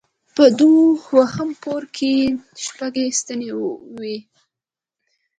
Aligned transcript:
په 0.35 0.43
دوهم 0.59 1.49
پوړ 1.61 1.83
کې 1.97 2.13
شپږ 2.65 2.93
ستنې 3.19 3.51
وې. 3.99 4.17